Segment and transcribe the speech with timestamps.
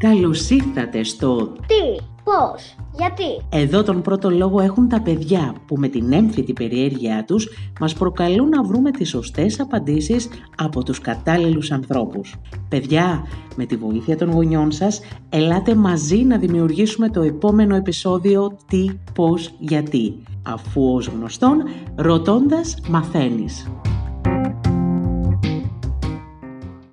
[0.00, 5.88] Καλώς ήρθατε στο Τι, πώς, γιατί; Εδώ τον πρώτο λόγο έχουν τα παιδιά που με
[5.88, 7.48] την έμφυτη περιέργειά τους
[7.80, 12.34] μας προκαλούν να βρούμε τις σωστές απαντήσεις από τους κατάλληλους ανθρώπους.
[12.68, 13.26] Παιδιά,
[13.56, 19.54] με τη βοήθεια των γονιών σας, ελάτε μαζί να δημιουργήσουμε το επόμενο επεισόδιο «Τι, πώς,
[19.58, 21.62] γιατί», αφού ως γνωστόν,
[21.96, 23.70] ρωτώντας μαθαίνεις.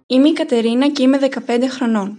[0.07, 2.17] Είμαι η Κατερίνα και είμαι 15 χρονών.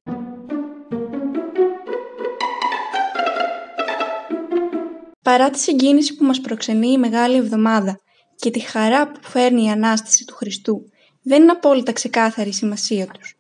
[5.29, 8.01] Παρά τη συγκίνηση που μας προξενεί η Μεγάλη Εβδομάδα
[8.37, 10.81] και τη χαρά που φέρνει η Ανάσταση του Χριστού,
[11.23, 13.37] δεν είναι απόλυτα ξεκάθαρη η σημασία τους.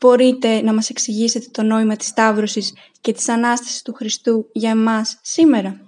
[0.00, 5.18] Μπορείτε να μας εξηγήσετε το νόημα της Σταύρωσης και της Ανάστασης του Χριστού για εμάς
[5.22, 5.80] σήμερα;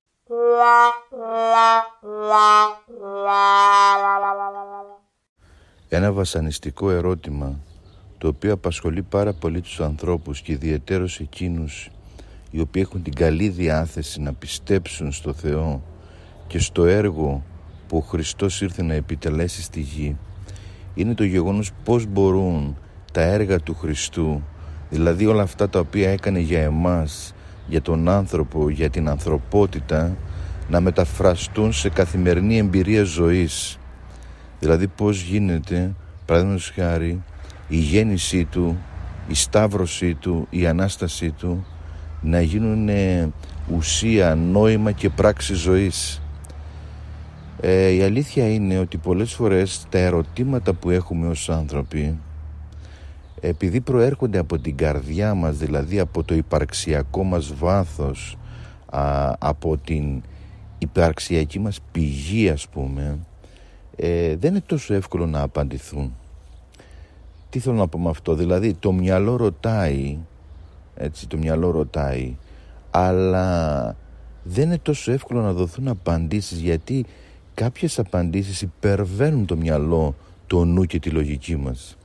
[5.89, 7.59] Ένα βασανιστικό ερώτημα
[8.19, 11.91] το οποίο απασχολεί πάρα πολύ τους ανθρώπους και ιδιαιτέρως εκείνους
[12.51, 15.83] οι οποίοι έχουν την καλή διάθεση να πιστέψουν στο Θεό
[16.47, 17.43] και στο έργο
[17.87, 20.17] που ο Χριστός ήρθε να επιτελέσει στη γη
[20.95, 22.77] είναι το γεγονός πώς μπορούν
[23.13, 24.43] τα έργα του Χριστού
[24.91, 27.35] δηλαδή όλα αυτά τα οποία έκανε για εμάς
[27.69, 30.17] για τον άνθρωπο, για την ανθρωπότητα
[30.69, 33.79] να μεταφραστούν σε καθημερινή εμπειρία ζωής.
[34.59, 35.95] Δηλαδή πώς γίνεται
[36.27, 37.23] παραδείγματος χάρη
[37.69, 38.79] η γέννησή του,
[39.29, 41.67] η σταύρωσή του, η Ανάστασή του
[42.21, 42.89] να γίνουν
[43.75, 46.23] ουσία, νόημα και πράξη ζωής.
[47.61, 52.19] Ε, η αλήθεια είναι ότι πολλές φορές τα ερωτήματα που έχουμε ως άνθρωποι
[53.41, 58.37] επειδή προέρχονται από την καρδιά μας, δηλαδή από το υπαρξιακό μας βάθος,
[59.39, 60.23] από την
[60.79, 63.19] υπαρξιακή μας πηγή ας πούμε,
[63.97, 66.15] ε, δεν είναι τόσο εύκολο να απαντηθούν.
[67.51, 70.19] Τι θέλω να πω με αυτό, δηλαδή το μυαλό ρωτάει,
[70.99, 72.37] έτσι το μυαλό ρωτάει,
[72.91, 73.97] αλλά
[74.43, 77.05] δεν είναι τόσο εύκολο να δοθούν απαντήσεις γιατί
[77.55, 80.15] κάποιες απαντήσεις υπερβαίνουν το μυαλό,
[80.47, 81.97] το νου και τη λογική μας.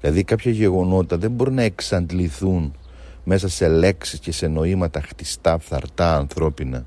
[0.00, 2.74] Δηλαδή κάποια γεγονότα δεν μπορούν να εξαντληθούν
[3.24, 6.86] μέσα σε λέξεις και σε νοήματα χτιστά, φθαρτά, ανθρώπινα.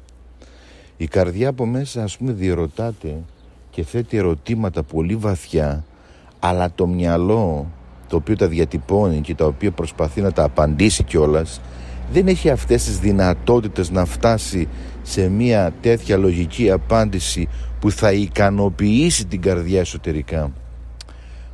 [0.97, 3.23] Η καρδιά από μέσα ας πούμε διερωτάται
[3.69, 5.85] και θέτει ερωτήματα πολύ βαθιά
[6.39, 7.71] αλλά το μυαλό
[8.11, 11.61] το οποίο τα διατυπώνει και το οποίο προσπαθεί να τα απαντήσει κιόλας,
[12.11, 14.67] δεν έχει αυτές τις δυνατότητες να φτάσει
[15.01, 17.47] σε μια τέτοια λογική απάντηση
[17.79, 20.51] που θα ικανοποιήσει την καρδιά εσωτερικά.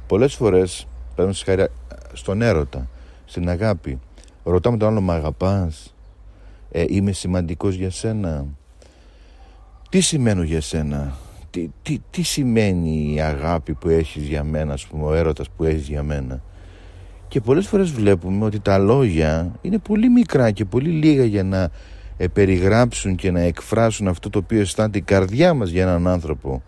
[0.07, 1.67] Πολλές φορές, παίρνω χάρη
[2.13, 2.87] στον έρωτα,
[3.25, 3.99] στην αγάπη,
[4.43, 5.93] ρωτάμε τον άλλο «Μ' αγαπάς,
[6.71, 8.45] ε, είμαι σημαντικός για σένα,
[9.89, 11.17] τι σημαίνω για σένα,
[11.49, 15.63] τι, τι, τι σημαίνει η αγάπη που έχεις για μένα, ας πούμε, ο έρωτας που
[15.63, 16.41] έχεις για μένα;
[17.27, 21.69] Και πολλές φορές βλέπουμε ότι τα λόγια είναι πολύ μικρά και πολύ λίγα για να
[22.17, 26.63] ε, περιγράψουν και να εκφράσουν αυτό το οποίο αισθάνεται η καρδιά μας για έναν άνθρωπο,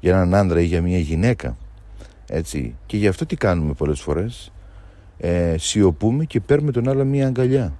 [0.00, 1.56] για έναν άντρα ή για μια γυναίκα.
[2.28, 2.74] Έτσι.
[2.86, 4.52] Και γι' αυτό τι κάνουμε πολλές φορές.
[5.18, 7.72] Ε, σιωπούμε και παίρνουμε τον άλλο μια αγκαλιά.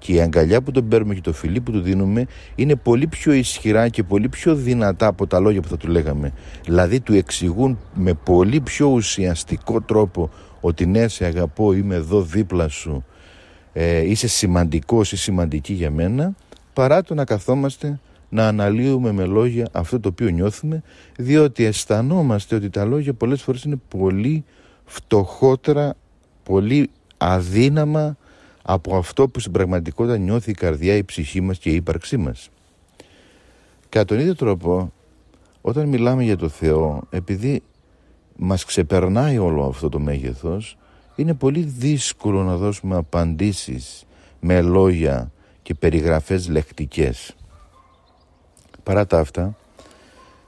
[0.00, 3.32] Και η αγκαλιά που τον παίρνουμε και το φιλί που του δίνουμε είναι πολύ πιο
[3.32, 6.32] ισχυρά και πολύ πιο δυνατά από τα λόγια που θα του λέγαμε.
[6.64, 12.68] Δηλαδή του εξηγούν με πολύ πιο ουσιαστικό τρόπο ότι ναι σε αγαπώ, είμαι εδώ δίπλα
[12.68, 13.04] σου,
[13.72, 16.34] ε, είσαι σημαντικός ή σημαντική για μένα,
[16.72, 20.82] παρά το να καθόμαστε να αναλύουμε με λόγια αυτό το οποίο νιώθουμε,
[21.16, 24.44] διότι αισθανόμαστε ότι τα λόγια πολλές φορές είναι πολύ
[24.84, 25.94] φτωχότερα,
[26.42, 28.16] πολύ αδύναμα
[28.62, 32.48] από αυτό που στην πραγματικότητα νιώθει η καρδιά, η ψυχή μας και η ύπαρξή μας.
[33.88, 34.92] Κατά τον ίδιο τρόπο,
[35.60, 37.62] όταν μιλάμε για το Θεό, επειδή
[38.36, 40.76] μας ξεπερνάει όλο αυτό το μέγεθος,
[41.16, 44.04] είναι πολύ δύσκολο να δώσουμε απαντήσεις
[44.40, 45.32] με λόγια
[45.62, 47.34] και περιγραφές λεκτικές.
[48.82, 49.56] Παρά τα αυτά,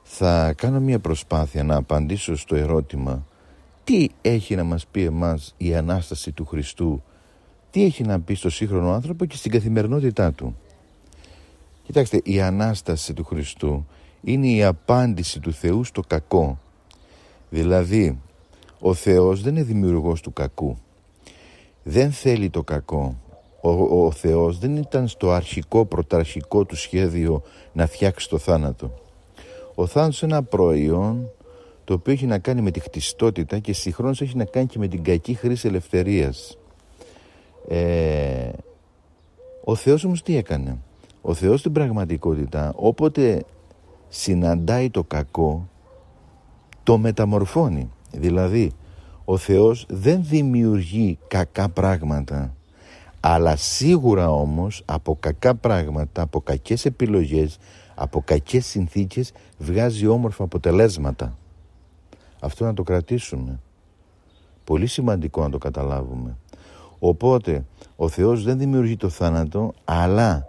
[0.02, 3.26] θα κάνω μια προσπάθεια να απαντήσω στο ερώτημα
[3.84, 7.02] τι έχει να μας πει εμάς η Ανάσταση του Χριστού
[7.72, 10.56] τι έχει να πει στο σύγχρονο άνθρωπο και στην καθημερινότητά του;
[11.82, 13.86] Κοιτάξτε, η Ανάσταση του Χριστού
[14.22, 16.58] είναι η απάντηση του Θεού στο κακό.
[17.50, 18.20] Δηλαδή,
[18.80, 20.76] ο Θεός δεν είναι δημιουργός του κακού.
[21.82, 23.16] Δεν θέλει το κακό.
[23.60, 27.42] Ο, ο, Θεός δεν ήταν στο αρχικό, πρωταρχικό του σχέδιο
[27.72, 28.90] να φτιάξει το θάνατο.
[29.74, 31.30] Ο θάνατος είναι ένα προϊόν
[31.84, 34.88] το οποίο έχει να κάνει με τη χτιστότητα και συγχρόνως έχει να κάνει και με
[34.88, 36.58] την κακή χρήση ελευθερίας.
[37.68, 38.50] Ε,
[39.64, 40.78] ο Θεός όμως τι έκανε;
[41.20, 43.44] Ο Θεός στην πραγματικότητα όποτε
[44.08, 45.68] συναντάει το κακό
[46.82, 47.90] το μεταμορφώνει.
[48.12, 48.72] Δηλαδή
[49.24, 52.54] ο Θεός δεν δημιουργεί κακά πράγματα
[53.24, 57.58] αλλά σίγουρα όμως από κακά πράγματα, από κακές επιλογές,
[57.94, 61.38] από κακές συνθήκες βγάζει όμορφα αποτελέσματα.
[62.40, 63.60] Αυτό να το κρατήσουμε.
[64.64, 66.36] Πολύ σημαντικό να το καταλάβουμε.
[67.04, 67.64] Οπότε
[67.96, 70.46] ο Θεός δεν δημιουργεί το θάνατο αλλά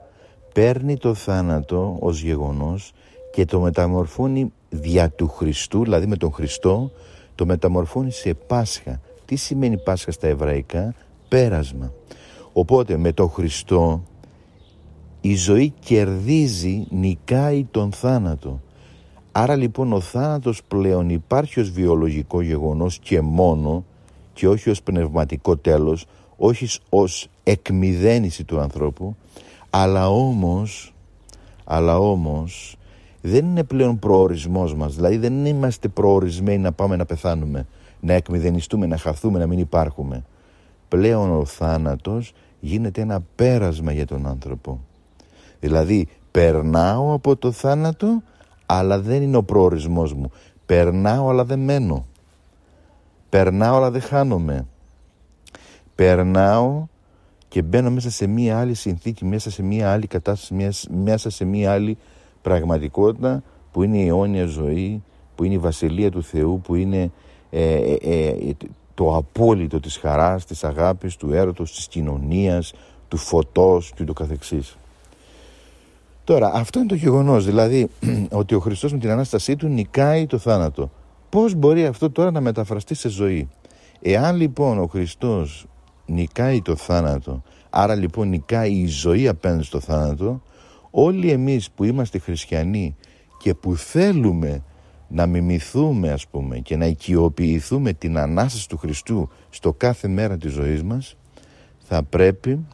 [0.54, 2.94] παίρνει το θάνατο ως γεγονός
[3.32, 6.92] και το μεταμορφώνει δια του Χριστού, δηλαδή με τον Χριστό,
[7.36, 9.00] το μεταμορφώνει σε Πάσχα.
[9.26, 10.94] Τι σημαίνει Πάσχα στα εβραϊκά;
[11.28, 11.94] Πέρασμα.
[12.54, 14.04] Οπότε με τον Χριστό
[15.22, 18.62] η ζωή κερδίζει, νικάει τον θάνατο.
[19.32, 23.86] Άρα λοιπόν ο θάνατος πλέον υπάρχει ως βιολογικό γεγονός και μόνο
[24.34, 26.06] και όχι ως πνευματικό τέλος,
[26.38, 29.16] όχι ως εκμυδένιση του ανθρώπου,
[29.70, 30.94] αλλά όμως,
[31.64, 32.78] αλλά όμως
[33.22, 37.68] δεν είναι πλέον προορισμός μας, δηλαδή δεν είμαστε προορισμένοι να πάμε να πεθάνουμε,
[38.00, 40.24] να εκμυδενιστούμε, να χαθούμε, να μην υπάρχουμε.
[40.88, 44.80] Πλέον ο θάνατος γίνεται ένα πέρασμα για τον άνθρωπο.
[45.60, 48.22] Δηλαδή περνάω από το θάνατο
[48.66, 50.32] αλλά δεν είναι ο προορισμός μου.
[50.66, 52.06] Περνάω αλλά δεν μένω.
[53.30, 54.68] Περνάω αλλά δεν χάνομαι.
[55.96, 56.86] Περνάω
[57.48, 61.72] και μπαίνω μέσα σε μία άλλη συνθήκη, μέσα σε μία άλλη κατάσταση, μέσα σε μία
[61.72, 61.98] άλλη
[62.42, 65.04] πραγματικότητα που είναι η αιώνια ζωή,
[65.36, 67.12] που είναι η βασιλεία του Θεού, που είναι
[67.50, 68.54] ε, ε, ε,
[68.94, 72.74] το απόλυτο της χαράς, της αγάπης, του έρωτος, της κοινωνίας,
[73.08, 74.78] του φωτός και του καθεξής.
[76.24, 77.90] Τώρα, αυτό είναι το γεγονός, δηλαδή
[78.32, 80.92] ότι ο Χριστός με την Ανάστασή του νικάει το θάνατο.
[81.30, 83.50] Πώς μπορεί αυτό τώρα να μεταφραστεί σε ζωή;
[84.02, 85.66] Εάν λοιπόν ο Χριστός
[86.06, 90.42] νικάει το θάνατο, άρα λοιπόν νικάει η ζωή απέναντι στο θάνατο,
[90.92, 92.96] όλοι εμείς που είμαστε χριστιανοί
[93.38, 94.64] και που θέλουμε
[95.08, 100.52] να μιμηθούμε ας πούμε και να οικειοποιηθούμε την Ανάσταση του Χριστού στο κάθε μέρα της
[100.52, 101.16] ζωής μας
[101.80, 102.66] θα πρέπει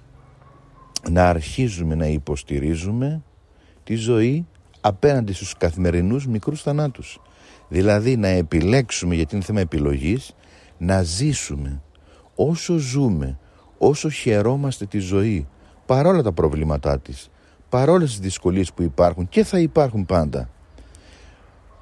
[1.11, 3.21] να αρχίζουμε να υποστηρίζουμε
[3.83, 4.45] τη ζωή
[4.81, 7.21] απέναντι στους καθημερινούς μικρούς θανάτους.
[7.67, 10.35] Δηλαδή να επιλέξουμε, γιατί είναι θέμα επιλογής,
[10.77, 11.81] να ζήσουμε
[12.47, 13.37] όσο ζούμε,
[13.77, 15.47] όσο χαιρόμαστε τη ζωή,
[15.85, 17.29] παρόλα τα προβλήματά της,
[17.69, 20.49] παρόλες τις δυσκολίες που υπάρχουν και θα υπάρχουν πάντα.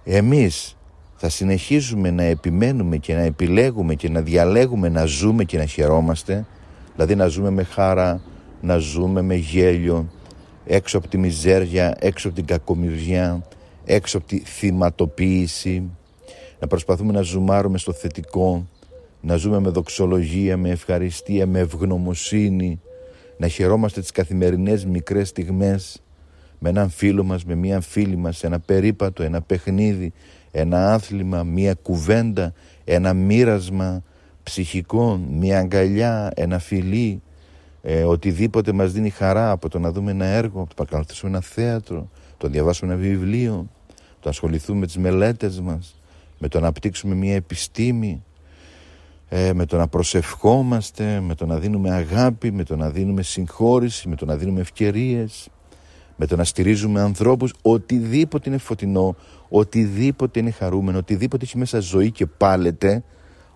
[0.04, 0.78] Εμείς
[1.16, 6.46] θα συνεχίζουμε να επιμένουμε και να επιλέγουμε και να διαλέγουμε να ζούμε και να χαιρόμαστε,
[6.94, 8.22] δηλαδή να ζούμε με χάρα,
[8.62, 10.08] να ζούμε με γέλιο,
[10.66, 13.44] έξω από τη μιζέρια, έξω από την κακομοιριά,
[13.86, 15.90] έξω από τη θυματοποίηση,
[16.60, 18.68] να προσπαθούμε να ζουμάρουμε στο θετικό,
[19.22, 22.80] να ζούμε με δοξολογία, με ευχαριστία, με ευγνωμοσύνη,
[23.38, 26.02] να χαιρόμαστε τις καθημερινές μικρές στιγμές
[26.60, 30.14] με έναν φίλο μας, με μία φίλη μας, ένα περίπατο, ένα παιχνίδι,
[30.52, 32.54] ένα άθλημα, μία κουβέντα,
[32.84, 34.04] ένα μοίρασμα
[34.44, 37.22] ψυχικό, μία αγκαλιά, ένα φιλί,
[37.82, 41.32] ε, οτιδήποτε μας δίνει χαρά από το να δούμε ένα έργο, από το να παρακολουθήσουμε
[41.32, 46.02] ένα θέατρο, το να διαβάσουμε ένα βιβλίο, το να ασχοληθούμε με τις μελέτες μας,
[46.40, 48.24] με το να απτύξουμε μια επιστήμη,
[49.30, 54.10] ε, με το να προσευχόμαστε, με το να δίνουμε αγάπη, με το να δίνουμε συγχώρηση,
[54.10, 55.50] με το να δίνουμε ευκαιρίες,
[56.16, 59.16] με το να στηρίζουμε ανθρώπους, οτιδήποτε είναι φωτεινό,
[59.50, 63.04] οτιδήποτε είναι χαρούμενο, οτιδήποτε έχει μέσα ζωή και πάλεται,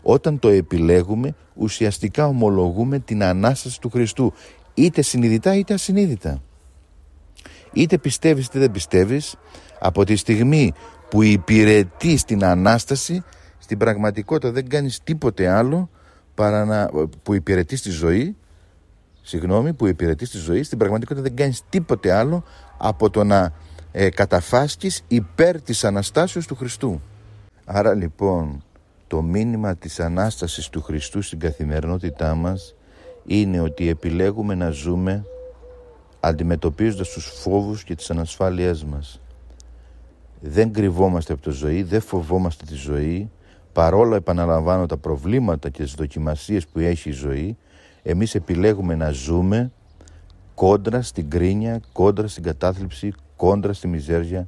[0.04, 4.34] όταν το επιλέγουμε ουσιαστικά ομολογούμε την Ανάσταση του Χριστού
[4.74, 6.42] είτε συνειδητά είτε ασυνείδητα.
[7.74, 9.36] Είτε πιστεύεις είτε δεν πιστεύεις
[9.80, 10.74] από τη στιγμή
[11.10, 13.24] που υπηρετείς την Ανάσταση
[13.72, 15.90] στην πραγματικότητα δεν κάνεις τίποτε άλλο
[16.36, 16.90] παρά να,
[17.24, 18.36] που υπηρετείς τη ζωή
[19.22, 22.44] συγγνώμη, που υπηρετείς τη ζωή στην πραγματικότητα δεν κάνεις τίποτε άλλο
[22.78, 23.54] από το να
[23.92, 27.02] ε, καταφάσκεις υπέρ της Αναστάσεως του Χριστού
[27.66, 28.64] άρα λοιπόν
[29.08, 32.76] το μήνυμα της Ανάστασης του Χριστού στην καθημερινότητά μας
[33.26, 35.26] είναι ότι επιλέγουμε να ζούμε
[36.20, 39.22] αντιμετωπίζοντας τους φόβους και τις ανασφάλειές μας.
[40.42, 43.30] Δεν κρυβόμαστε από τη ζωή, δεν φοβόμαστε τη ζωή,
[43.74, 47.58] παρόλο επαναλαμβάνω τα προβλήματα και τις δοκιμασίες που έχει η ζωή,
[48.04, 49.72] εμείς επιλέγουμε να ζούμε
[50.54, 54.48] κόντρα στην κρίνια, κόντρα στην κατάθλιψη, κόντρα στη μιζέρια,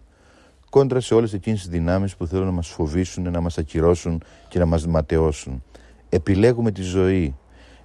[0.69, 4.59] κόντρα σε όλες εκείνες τις δυνάμεις που θέλουν να μας φοβήσουν, να μας ακυρώσουν και
[4.59, 5.63] να μας ματαιώσουν.
[6.09, 7.35] Επιλέγουμε τη ζωή.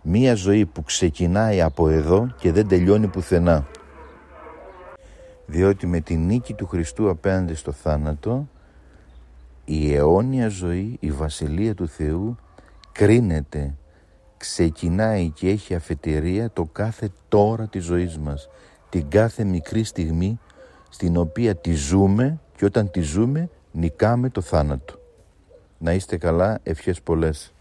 [0.03, 3.67] Μία ζωή που ξεκινάει από εδώ και δεν τελειώνει πουθενά.
[5.47, 8.49] Διότι με τη νίκη του Χριστού απέναντι στο θάνατο,
[9.71, 12.37] η αιώνια ζωή, η Βασιλεία του Θεού
[12.93, 13.75] κρίνεται,
[14.37, 18.49] ξεκινάει και έχει αφετηρία το κάθε τώρα της ζωής μας,
[18.89, 20.39] την κάθε μικρή στιγμή
[20.89, 24.99] στην οποία τη ζούμε και όταν τη ζούμε νικάμε το θάνατο.
[25.79, 27.55] Να είστε καλά, ευχές πολλές.